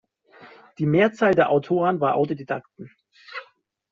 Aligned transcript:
Die 0.79 0.87
Mehrzahl 0.87 1.35
der 1.35 1.51
Autoren 1.51 1.99
waren 1.99 2.15
Autodidakten. 2.15 2.89